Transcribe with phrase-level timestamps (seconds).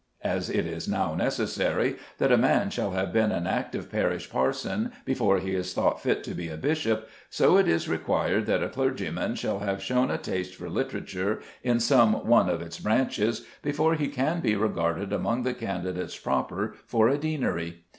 [0.23, 4.93] As it is now necessary that a man shall have been an active parish parson
[5.05, 8.69] before he is thought fit to be a bishop, so it is required that a
[8.69, 13.93] clergyman shall have shown a taste for literature in some one of its branches before
[13.93, 17.83] he can be regarded among the candidates proper for a deanery.